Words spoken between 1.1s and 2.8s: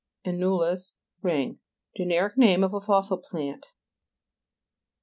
ring. Generic name of a